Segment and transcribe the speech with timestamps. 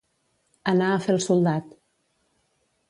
[0.73, 1.73] Anar a fer el soldat.